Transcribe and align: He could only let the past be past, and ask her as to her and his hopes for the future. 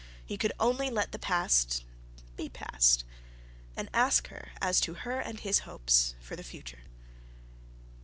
He 0.25 0.35
could 0.35 0.51
only 0.59 0.89
let 0.89 1.11
the 1.11 1.19
past 1.19 1.83
be 2.35 2.49
past, 2.49 3.03
and 3.77 3.87
ask 3.93 4.29
her 4.29 4.51
as 4.59 4.81
to 4.81 4.95
her 4.95 5.19
and 5.19 5.39
his 5.39 5.59
hopes 5.59 6.15
for 6.19 6.35
the 6.35 6.41
future. 6.43 6.85